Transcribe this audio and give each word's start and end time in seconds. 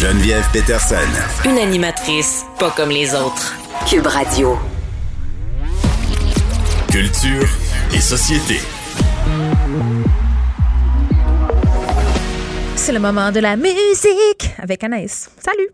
Geneviève 0.00 0.48
Peterson. 0.50 0.96
Une 1.44 1.58
animatrice 1.58 2.46
pas 2.58 2.70
comme 2.70 2.88
les 2.88 3.14
autres. 3.14 3.54
Cube 3.86 4.06
Radio. 4.06 4.58
Culture 6.90 7.46
et 7.92 8.00
société. 8.00 8.60
C'est 12.76 12.92
le 12.92 12.98
moment 12.98 13.30
de 13.30 13.40
la 13.40 13.56
musique 13.56 14.54
avec 14.56 14.82
Anaïs. 14.84 15.28
Salut! 15.38 15.68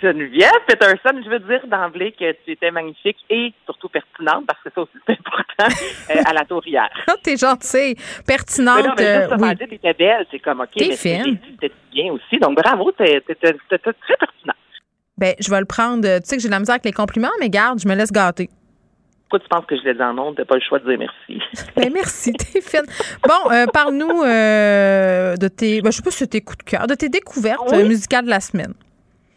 Geneviève 0.00 0.50
Peterson, 0.66 1.20
je 1.24 1.28
veux 1.30 1.38
dire 1.40 1.66
d'emblée 1.66 2.12
que 2.12 2.32
tu 2.44 2.52
étais 2.52 2.70
magnifique 2.70 3.16
et 3.30 3.52
surtout 3.64 3.88
pertinente, 3.88 4.44
parce 4.46 4.60
que 4.62 4.70
ça 4.74 4.80
aussi 4.82 4.92
c'est 5.06 5.12
important, 5.18 5.74
euh, 6.10 6.22
à 6.24 6.32
la 6.32 6.44
tourrière. 6.44 6.90
Oh, 7.10 7.14
t'es 7.22 7.36
gentille, 7.36 7.94
pertinente. 8.26 8.78
Mais 8.78 8.88
non, 8.88 8.94
mais 8.96 9.20
juste 9.20 9.32
euh, 9.32 9.36
oui. 9.40 9.56
t'étais 9.68 9.94
belle, 9.94 10.26
c'est 10.30 10.38
comme, 10.40 10.60
OK, 10.60 10.70
T'es 10.76 10.88
mais 10.88 10.96
fine. 10.96 11.38
t'étais 11.60 11.74
bien 11.92 12.12
aussi, 12.12 12.38
donc 12.38 12.56
bravo, 12.56 12.90
t'es 12.92 13.20
très 13.20 13.52
pertinente. 13.78 14.56
Ben, 15.16 15.34
je 15.38 15.48
vais 15.48 15.60
le 15.60 15.64
prendre. 15.66 16.02
Tu 16.02 16.20
sais 16.24 16.36
que 16.36 16.42
j'ai 16.42 16.48
de 16.48 16.52
la 16.52 16.58
misère 16.58 16.74
avec 16.74 16.84
les 16.84 16.92
compliments, 16.92 17.30
mais 17.40 17.48
garde, 17.48 17.78
je 17.78 17.86
me 17.88 17.94
laisse 17.94 18.10
gâter. 18.10 18.48
Pourquoi 19.28 19.38
tu 19.40 19.48
penses 19.48 19.66
que 19.66 19.76
je 19.76 19.82
l'ai 19.84 19.94
dit 19.94 20.02
en 20.02 20.18
ondes? 20.18 20.34
T'as 20.36 20.44
pas 20.44 20.56
le 20.56 20.60
choix 20.60 20.80
de 20.80 20.88
dire 20.88 20.98
merci. 20.98 21.40
Ben, 21.76 21.90
merci, 21.92 22.32
t'es 22.32 22.60
fine. 22.60 22.82
Bon, 23.26 23.50
euh, 23.52 23.66
parle-nous 23.72 24.22
euh, 24.22 25.36
de 25.36 25.48
tes. 25.48 25.80
Ben, 25.82 25.90
je 25.92 25.96
sais 25.96 26.02
pas 26.02 26.10
si 26.10 26.18
c'est 26.18 26.26
tes 26.26 26.40
coups 26.40 26.58
de 26.58 26.62
cœur, 26.64 26.86
de 26.86 26.94
tes 26.94 27.08
découvertes 27.08 27.62
Oui. 27.72 27.84
musicales 27.84 28.24
de 28.24 28.30
la 28.30 28.40
semaine. 28.40 28.74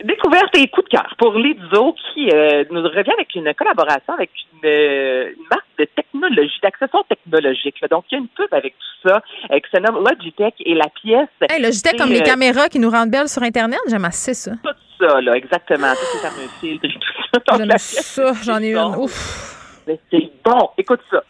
Découverte 0.04 0.56
et 0.56 0.68
coup 0.68 0.84
de 0.84 0.90
cœur 0.90 1.08
pour 1.18 1.34
Lizzo 1.34 1.96
qui 2.14 2.30
euh, 2.30 2.64
nous 2.70 2.84
revient 2.84 3.14
avec 3.14 3.34
une 3.34 3.52
collaboration 3.56 4.14
avec 4.14 4.30
une, 4.54 4.70
euh, 4.70 5.32
une 5.36 5.46
marque 5.50 5.66
de 5.80 5.86
technologie, 5.86 6.60
d'accessoires 6.62 7.04
technologiques. 7.10 7.82
là. 7.82 7.88
Donc, 7.88 8.06
il 8.12 8.16
y 8.16 8.18
a 8.18 8.20
une 8.20 8.28
pub 8.28 8.54
avec 8.54 8.76
tout 8.78 9.10
ça, 9.10 9.24
euh, 9.52 9.60
qui 9.60 9.72
se 9.72 9.82
nomme 9.82 10.04
Logitech 10.08 10.54
et 10.60 10.76
la 10.76 10.88
pièce. 10.90 11.28
Hey, 11.50 11.74
c'est, 11.74 11.98
comme 11.98 12.10
les 12.10 12.22
euh, 12.22 12.24
caméras 12.24 12.70
qui 12.70 12.78
nous 12.78 12.92
rendent 12.92 13.10
belles 13.10 13.28
sur 13.28 13.42
Internet. 13.42 13.80
J'aime 13.90 14.06
assez 14.06 14.36
ça. 14.36 14.52
Tout 14.64 14.70
ça, 15.00 15.20
là, 15.20 15.36
exactement. 15.36 15.92
Tout 15.94 16.18
ces 16.18 16.28
fameux 16.28 16.48
filtres 16.60 16.86
et 16.86 16.90
tout 16.90 17.00
ça. 17.34 17.58
J'aime 17.58 17.68
la 17.68 17.76
pièce, 17.76 18.06
ça. 18.06 18.34
J'en 18.44 18.62
ai 18.62 18.74
une. 18.74 18.96
Ouf. 18.98 19.84
Mais 19.88 20.00
c'est 20.12 20.30
bon. 20.44 20.70
Écoute 20.78 21.02
ça. 21.10 21.24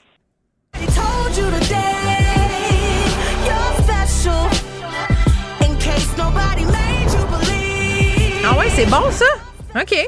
C'est 8.77 8.91
bon, 8.91 9.09
ça? 9.09 9.25
OK. 9.75 10.07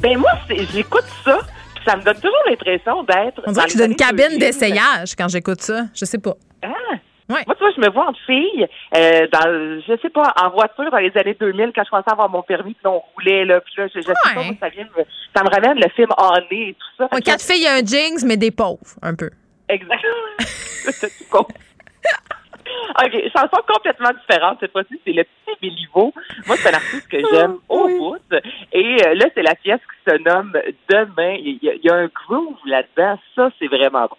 Ben 0.00 0.16
moi, 0.16 0.30
j'écoute 0.72 1.04
ça, 1.22 1.38
puis 1.74 1.84
ça 1.84 1.96
me 1.96 2.02
donne 2.02 2.14
toujours 2.14 2.42
l'impression 2.48 3.02
d'être. 3.02 3.42
On 3.46 3.52
dans 3.52 3.52
dirait 3.52 3.66
que 3.66 3.72
je 3.72 3.76
suis 3.76 3.86
d'une 3.86 3.94
années 3.94 3.96
cabine 3.96 4.38
2000. 4.38 4.38
d'essayage 4.38 5.14
quand 5.14 5.28
j'écoute 5.28 5.60
ça. 5.60 5.82
Je 5.94 6.06
sais 6.06 6.16
pas. 6.16 6.32
Ah. 6.62 6.68
Ouais. 7.28 7.44
Moi, 7.46 7.54
tu 7.56 7.58
vois, 7.58 7.72
je 7.76 7.80
me 7.82 7.90
vois 7.90 8.08
en 8.08 8.14
fille, 8.24 8.66
euh, 8.96 9.26
dans, 9.30 9.82
je 9.86 9.98
sais 10.00 10.08
pas, 10.08 10.32
en 10.42 10.48
voiture 10.48 10.90
dans 10.90 10.96
les 10.96 11.12
années 11.18 11.36
2000, 11.38 11.72
quand 11.74 11.84
je 11.84 11.90
commençais 11.90 12.08
à 12.08 12.12
avoir 12.12 12.30
mon 12.30 12.42
permis, 12.42 12.72
puis 12.72 12.86
on 12.86 13.02
roulait, 13.14 13.44
là, 13.44 13.60
puis 13.60 13.74
là, 13.76 13.86
je, 13.94 14.00
je 14.00 14.06
sais 14.06 14.12
pas, 14.24 14.42
ça 14.60 14.68
vient 14.70 14.84
me, 14.96 15.04
ça 15.36 15.44
me 15.44 15.50
ramène 15.50 15.78
le 15.78 15.90
film 15.90 16.08
Anné 16.16 16.70
et 16.70 16.72
tout 16.72 16.88
ça. 16.96 17.08
Ouais, 17.12 17.20
quatre 17.20 17.42
filles, 17.42 17.66
un 17.66 17.84
jeans, 17.84 18.26
mais 18.26 18.38
des 18.38 18.50
pauvres, 18.50 18.96
un 19.02 19.14
peu. 19.14 19.28
Exactement. 19.68 20.38
C'est 20.38 21.10
tout 21.18 21.24
con. 21.30 21.44
OK, 23.04 23.12
chanson 23.36 23.62
complètement 23.68 24.10
différente. 24.26 24.56
Cette 24.60 24.72
fois-ci, 24.72 25.00
c'est 25.04 25.12
le 25.12 25.24
Béliveau. 25.60 26.12
Moi, 26.46 26.56
c'est 26.56 26.70
un 26.70 26.76
artiste 26.76 27.08
que 27.08 27.18
j'aime 27.32 27.56
au 27.68 27.86
oui. 27.86 27.98
bout. 27.98 28.36
Et 28.72 28.98
euh, 29.06 29.14
là, 29.14 29.26
c'est 29.34 29.42
la 29.42 29.54
pièce 29.54 29.80
qui 29.80 30.10
se 30.10 30.16
nomme 30.22 30.52
Demain. 30.88 31.36
Il 31.40 31.58
y, 31.62 31.86
y 31.86 31.90
a 31.90 31.94
un 31.94 32.08
groove 32.08 32.56
là-dedans. 32.66 33.18
Ça, 33.34 33.50
c'est 33.58 33.68
vraiment 33.68 34.06
bon. 34.06 34.16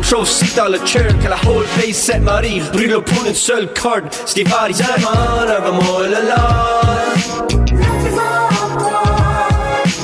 Prosit 0.00 0.58
alla 0.58 0.78
kön, 0.78 1.22
kalla 1.22 1.36
håll 1.36 1.64
dig, 1.76 1.94
sätt 1.94 2.22
Marie 2.22 2.62
Bryllup 2.72 3.04
på 3.04 3.26
en 3.28 3.34
sölvkard 3.34 4.04
Skriv 4.12 4.48
varje 4.48 4.84
man 5.04 5.48
över 5.48 5.72
mål 5.72 6.14
och 6.18 6.28
lag 6.28 7.48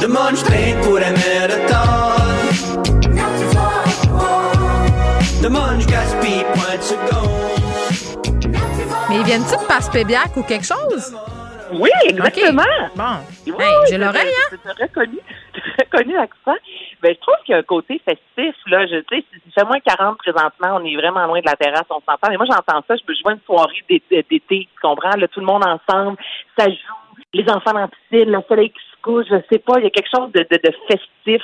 De 0.01 0.07
munch 0.09 0.47
dränk 0.47 0.85
på 0.85 0.99
det 0.99 1.11
med 1.11 1.51
ett 1.51 1.69
tal 1.69 2.31
De 5.43 5.49
munch 5.49 5.87
ils 9.25 9.29
viennent-tu 9.29 9.57
de 9.57 9.67
Passe-Pébiac 9.67 10.37
ou 10.37 10.43
quelque 10.43 10.67
chose? 10.67 11.17
Oui, 11.73 11.91
exactement. 12.05 12.63
Bon. 12.95 13.03
Oui, 13.47 13.55
Hey, 13.59 13.73
j'ai 13.89 13.95
oui, 13.97 14.01
l'oreille, 14.05 14.29
hein? 14.29 14.57
C'est 14.63 14.83
reconnu, 14.85 15.19
reconnu 15.79 16.13
l'accent. 16.15 16.59
Ben, 17.03 17.15
je 17.15 17.21
trouve 17.21 17.35
qu'il 17.45 17.53
y 17.53 17.57
a 17.57 17.59
un 17.59 17.63
côté 17.63 18.01
festif, 18.05 18.55
là. 18.67 18.87
Je 18.87 19.03
sais, 19.11 19.25
il 19.47 19.53
fait 19.53 19.65
moins 19.65 19.81
40 19.81 20.19
présentement, 20.19 20.79
on 20.81 20.85
est 20.85 20.95
vraiment 20.97 21.27
loin 21.27 21.41
de 21.41 21.47
la 21.47 21.57
terrasse, 21.57 21.87
on 21.91 22.01
s'entend. 22.01 22.29
Mais 22.29 22.37
moi, 22.37 22.47
j'entends 22.49 22.85
ça, 22.87 22.95
je 22.97 23.03
me 23.11 23.23
vois 23.23 23.33
une 23.33 23.41
soirée 23.47 23.85
d'été, 23.89 24.41
tu 24.49 24.69
comprends? 24.81 25.17
Là, 25.17 25.27
tout 25.29 25.41
le 25.41 25.47
monde 25.47 25.65
ensemble, 25.65 26.19
ça 26.59 26.69
joue, 26.69 27.17
les 27.33 27.49
enfants 27.51 27.73
dans 27.73 27.81
la 27.81 27.89
piscine, 27.89 28.31
le 28.31 28.41
soleil 28.47 28.71
qui 28.71 28.79
se 28.79 29.03
couche, 29.03 29.27
je 29.31 29.37
sais 29.51 29.59
pas, 29.59 29.79
il 29.79 29.85
y 29.85 29.87
a 29.87 29.91
quelque 29.91 30.11
chose 30.15 30.31
de, 30.33 30.41
de, 30.51 30.61
de 30.63 30.75
festif. 30.89 31.43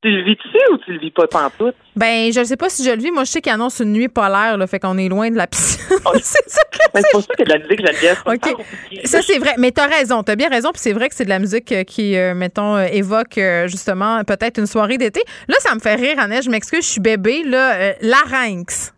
Tu 0.00 0.10
le 0.10 0.22
vis-tu 0.22 0.56
ou 0.72 0.78
tu 0.78 0.92
le 0.92 1.00
vis 1.00 1.10
pas 1.10 1.26
pantoute? 1.26 1.74
Ben, 1.96 2.32
je 2.32 2.38
ne 2.38 2.44
sais 2.44 2.56
pas 2.56 2.68
si 2.68 2.84
je 2.84 2.90
le 2.90 2.98
vis. 3.02 3.10
Moi, 3.10 3.24
je 3.24 3.30
sais 3.32 3.40
qu'il 3.40 3.50
annonce 3.50 3.80
une 3.80 3.92
nuit 3.92 4.06
polaire, 4.06 4.56
là, 4.56 4.64
fait 4.68 4.78
qu'on 4.78 4.96
est 4.96 5.08
loin 5.08 5.28
de 5.28 5.36
la 5.36 5.48
piscine. 5.48 5.80
c'est 6.22 6.48
ça 6.48 6.62
que 6.70 6.78
Ben, 6.94 7.02
c'est 7.02 7.10
pour 7.10 7.22
ça 7.22 7.34
qu'il 7.34 7.48
y 7.48 7.52
a 7.52 7.58
de 7.58 7.62
la 7.62 7.92
musique, 7.92 8.24
pas 8.24 8.38
compliqué. 8.38 9.06
Ça, 9.06 9.22
c'est 9.22 9.38
vrai. 9.38 9.54
Mais 9.58 9.72
t'as 9.72 9.88
raison. 9.88 10.22
T'as 10.22 10.36
bien 10.36 10.48
raison. 10.48 10.70
Puis 10.70 10.82
c'est 10.82 10.92
vrai 10.92 11.08
que 11.08 11.16
c'est 11.16 11.24
de 11.24 11.30
la 11.30 11.40
musique 11.40 11.72
euh, 11.72 11.82
qui, 11.82 12.16
euh, 12.16 12.32
mettons, 12.34 12.76
euh, 12.76 12.86
évoque 12.92 13.40
justement 13.66 14.22
peut-être 14.22 14.60
une 14.60 14.68
soirée 14.68 14.98
d'été. 14.98 15.20
Là, 15.48 15.56
ça 15.58 15.74
me 15.74 15.80
fait 15.80 15.96
rire, 15.96 16.20
Annette. 16.20 16.44
Je 16.44 16.50
m'excuse, 16.50 16.84
je 16.84 16.90
suis 16.90 17.00
bébé. 17.00 17.42
Là, 17.42 17.94
Larynx. 18.00 18.94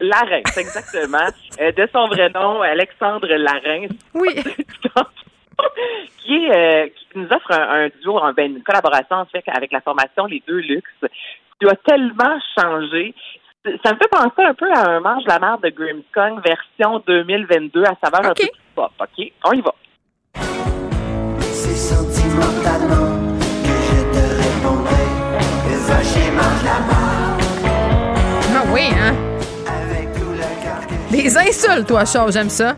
Larynx, 0.00 0.58
exactement. 0.58 1.28
De 1.58 1.88
son 1.94 2.08
vrai 2.08 2.28
nom, 2.28 2.60
Alexandre 2.60 3.26
Larynx. 3.26 3.94
Oui. 4.12 4.34
qui, 6.18 6.34
est, 6.46 6.50
euh, 6.50 6.88
qui 6.88 7.18
nous 7.18 7.26
offre 7.32 7.50
un, 7.52 7.84
un 7.84 7.88
duo, 8.02 8.18
un- 8.22 8.32
ben, 8.32 8.56
une 8.56 8.62
collaboration 8.62 9.16
en 9.16 9.24
fait, 9.26 9.42
avec 9.48 9.72
la 9.72 9.80
formation 9.80 10.26
Les 10.26 10.42
Deux 10.46 10.58
Luxe. 10.58 10.90
Tu 11.60 11.68
as 11.68 11.76
tellement 11.76 12.38
changé. 12.58 13.14
Ça 13.84 13.92
me 13.92 13.98
fait 13.98 14.08
penser 14.10 14.42
un 14.42 14.54
peu 14.54 14.70
à 14.72 14.88
un 14.90 15.00
Mange 15.00 15.22
la 15.26 15.38
merde 15.38 15.62
de 15.62 15.68
Grimmskong 15.68 16.40
version 16.44 17.00
2022 17.06 17.84
à 17.84 17.94
saveur 18.02 18.24
un 18.26 18.30
OK. 18.30 18.36
peu 18.40 18.46
plus 18.48 18.60
pop. 18.74 18.90
OK? 19.00 19.32
On 19.44 19.52
y 19.52 19.60
va. 19.60 19.72
C'est 21.40 21.76
sentimentalement 21.76 23.28
que 23.62 23.68
je 23.68 24.02
te 24.12 24.24
répondrai. 24.42 25.06
Va 25.86 26.02
chez 26.02 26.30
mange 26.32 26.64
la 26.64 26.80
marde 26.86 27.42
Ah 28.54 28.64
oui, 28.72 28.88
hein? 28.98 29.14
avec 29.68 30.12
tout 30.14 30.32
le 30.32 30.62
cœur 30.62 30.86
que 30.88 31.12
Des 31.12 31.38
insultes, 31.38 31.86
toi, 31.86 32.04
Charles. 32.04 32.32
J'aime 32.32 32.50
ça. 32.50 32.74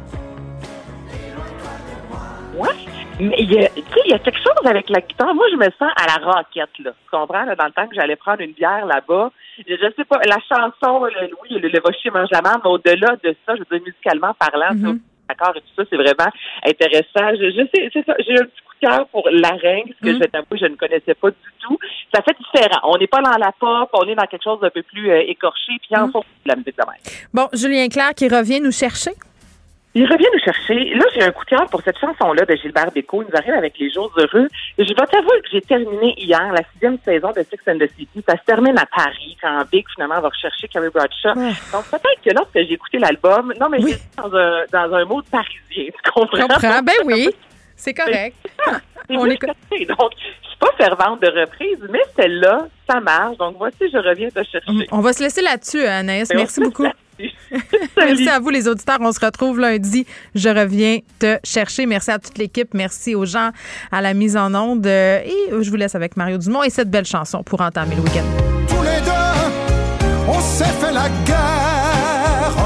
Mais 3.21 3.37
il 3.39 3.53
y 3.53 3.65
a, 3.65 3.69
tu 3.69 3.81
sais, 3.81 4.01
il 4.07 4.11
y 4.11 4.15
a 4.15 4.19
quelque 4.19 4.39
chose 4.39 4.67
avec 4.67 4.91
la 4.91 5.01
guitare. 5.01 5.35
Moi, 5.35 5.47
je 5.53 5.57
me 5.57 5.65
sens 5.79 5.93
à 5.97 6.07
la 6.07 6.25
roquette, 6.33 6.71
là. 6.81 6.91
Tu 6.91 7.11
comprends, 7.11 7.45
là, 7.45 7.55
dans 7.55 7.67
le 7.67 7.71
temps 7.73 7.87
que 7.87 7.95
j'allais 7.95 8.17
prendre 8.17 8.41
une 8.41 8.53
bière 8.53 8.85
là-bas. 8.87 9.31
Je, 9.59 9.75
je 9.77 9.93
sais 9.97 10.05
pas, 10.05 10.19
la 10.27 10.39
chanson, 10.41 11.05
le, 11.05 11.31
oui, 11.43 11.59
le, 11.61 11.69
le 11.69 11.81
va 11.81 11.93
chier, 11.93 12.11
mange 12.11 12.29
la 12.33 12.41
mais 12.43 12.51
au-delà 12.71 13.17
de 13.23 13.35
ça, 13.47 13.55
je 13.55 13.61
veux 13.61 13.79
dire, 13.79 13.87
musicalement 13.87 14.35
parlant, 14.35 14.75
Mhm. 14.75 14.99
ça, 15.29 15.35
d'accord, 15.37 15.57
et 15.57 15.61
tout 15.61 15.75
ça, 15.77 15.85
c'est 15.89 15.97
vraiment 15.97 16.31
intéressant. 16.67 17.37
Je, 17.39 17.51
je 17.51 17.67
sais, 17.73 17.89
c'est 17.93 18.05
ça, 18.05 18.15
j'ai 18.27 18.35
un 18.35 18.45
petit 18.47 18.63
coup 18.67 18.75
de 18.83 18.87
cœur 18.89 19.07
pour 19.09 19.29
larynx, 19.31 19.91
que 20.03 20.09
Mhm. 20.09 20.15
je 20.15 20.19
vais 20.19 20.27
t'avouer, 20.29 20.59
je 20.59 20.67
ne 20.67 20.75
connaissais 20.75 21.15
pas 21.15 21.31
du 21.31 21.37
tout. 21.63 21.79
Ça 22.13 22.21
fait 22.23 22.37
différent. 22.37 22.81
On 22.85 22.99
n'est 22.99 23.07
pas 23.07 23.21
dans 23.23 23.37
la 23.39 23.53
pop, 23.53 23.89
on 23.93 24.09
est 24.09 24.17
dans 24.17 24.27
quelque 24.27 24.43
chose 24.43 24.61
d'un 24.61 24.71
peu 24.71 24.83
plus 24.83 25.11
euh, 25.13 25.23
écorché, 25.29 25.73
puis 25.83 25.97
en 25.97 26.09
fond, 26.11 26.21
de 26.45 26.49
la 26.51 26.57
musique 26.57 26.77
de 26.77 26.85
même. 26.85 27.29
Bon, 27.33 27.49
Julien 27.53 27.87
Clerc 27.89 28.15
qui 28.17 28.29
revient 28.29 28.61
nous 28.61 28.73
chercher. 28.73 29.13
Il 29.97 30.05
revient 30.11 30.27
nous 30.33 30.41
chercher. 30.41 30.75
Là, 30.95 31.05
j'ai 31.15 31.23
un 31.23 31.31
coup 31.31 31.45
de 31.45 31.51
cœur 31.51 31.67
pour 31.71 31.81
cette 31.83 31.99
chanson-là 31.99 32.45
de 32.45 32.57
Gilbert 32.57 32.91
Bécaud. 32.91 33.23
Il 33.23 33.29
nous 33.31 33.37
arrive 33.39 33.55
avec 33.55 33.79
Les 33.79 33.93
Jours 33.93 34.11
Heureux. 34.17 34.49
Je 34.77 34.83
vais 34.83 35.07
t'avouer 35.07 35.41
que 35.43 35.49
j'ai 35.53 35.61
terminé 35.61 36.15
hier 36.19 36.53
la 36.53 36.63
sixième 36.73 36.99
saison 37.05 37.31
de 37.31 37.43
Six 37.45 37.61
and 37.69 37.79
the 37.79 37.89
City. 37.97 38.25
Ça 38.29 38.37
se 38.37 38.43
termine 38.45 38.77
à 38.77 38.87
Paris 38.87 39.37
quand 39.41 39.63
Big, 39.71 39.85
finalement, 39.95 40.21
va 40.21 40.29
rechercher 40.31 40.67
Carrie 40.67 40.89
Bradshaw. 40.93 41.35
Donc, 41.35 41.85
peut-être 41.91 42.21
que 42.25 42.31
lorsque 42.35 42.55
j'ai 42.55 42.73
écouté 42.73 42.99
l'album, 42.99 43.55
non, 43.61 43.69
mais 43.71 43.83
Oui. 43.85 43.93
j'étais 43.93 44.05
dans 44.17 44.35
un, 44.37 44.65
dans 44.73 44.95
un 44.97 45.05
mode 45.05 45.27
parisien. 45.27 45.55
Tu 45.71 45.93
comprends? 46.13 46.37
Je 46.39 46.43
comprends. 46.43 46.83
Ben 46.83 46.95
oui. 47.05 47.31
C'est 47.77 47.95
correct. 47.95 48.37
C'est 49.09 49.17
On 49.17 49.27
est 49.27 49.39
cherché. 49.41 49.87
Donc, 49.87 50.11
je 50.19 50.49
suis 50.49 50.59
pas 50.59 50.73
fervente 50.79 51.21
de 51.23 51.29
reprise, 51.41 51.79
mais 51.91 52.01
celle-là, 52.17 52.67
ça 52.89 52.99
marche. 53.01 53.37
Donc, 53.37 53.57
voici, 53.59 53.89
je 53.93 53.99
reviens 53.99 54.31
te 54.31 54.43
chercher. 54.43 54.89
On 54.91 55.01
va 55.01 55.13
se 55.13 55.23
laisser 55.23 55.43
là-dessus, 55.43 55.85
Anaïs. 55.85 56.31
Et 56.31 56.35
on 56.35 56.39
Merci 56.39 56.61
beaucoup. 56.61 56.87
Merci 57.97 58.29
à 58.29 58.39
vous, 58.41 58.51
les 58.51 58.67
auditeurs. 58.69 58.99
On 59.01 59.13
se 59.13 59.21
retrouve 59.25 59.61
lundi. 59.61 60.07
Je 60.35 60.49
reviens 60.49 60.99
te 61.19 61.39
chercher. 61.45 61.87
Merci 61.87 62.11
à 62.11 62.19
toute 62.19 62.39
l'équipe. 62.39 62.75
Merci 62.75 63.15
aux 63.15 63.25
gens 63.25 63.51
à 63.93 64.01
la 64.01 64.15
mise 64.15 64.37
en 64.37 64.55
onde. 64.55 64.87
Euh, 64.87 65.21
Et 65.25 65.63
je 65.63 65.71
vous 65.71 65.77
laisse 65.77 65.95
avec 65.95 66.17
Mario 66.17 66.39
Dumont 66.39 66.63
et 66.63 66.71
cette 66.71 66.91
belle 66.91 67.05
chanson 67.07 67.43
pour 67.43 67.61
entamer 67.61 67.95
le 67.95 68.03
week-end. 68.03 68.25
Tous 68.69 68.83
les 68.83 69.01
deux, 69.05 70.09
on 70.29 70.41
s'est 70.41 70.65
fait 70.65 70.93
la 70.93 71.09
guerre. 71.25 72.57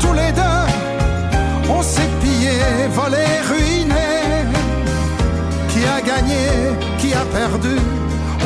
Tous 0.00 0.12
les 0.12 0.32
deux, 0.32 1.70
on 1.70 1.82
s'est 1.82 2.08
pillé, 2.20 2.50
volé, 2.90 3.24
ruiné. 3.48 4.10
Qui 5.68 5.80
a 5.86 6.00
gagné, 6.00 6.46
qui 6.98 7.12
a 7.14 7.24
perdu, 7.32 7.76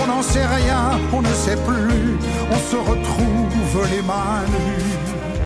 on 0.04 0.08
n'en 0.08 0.22
sait 0.22 0.46
rien, 0.46 0.98
on 1.12 1.22
ne 1.22 1.28
sait 1.28 1.56
plus. 1.56 2.18
On 2.50 2.58
se 2.70 2.76
retrouve 2.76 3.88
les 3.90 4.02
mains 4.02 4.44
nues. 4.48 5.13